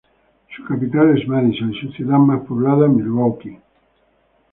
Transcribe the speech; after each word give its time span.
Su 0.55 0.63
capital 0.65 1.15
es 1.15 1.27
Madison 1.27 1.71
y 1.75 1.79
su 1.79 1.91
ciudad 1.91 2.17
más 2.17 2.41
poblada, 2.47 2.87
Milwaukee. 2.87 3.59